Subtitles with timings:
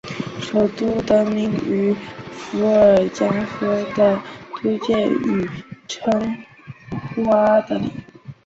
[0.41, 1.93] 首都得名于
[2.31, 4.19] 伏尔加河的
[4.55, 5.47] 突厥语
[5.87, 6.37] 称
[7.13, 7.87] 呼阿的里。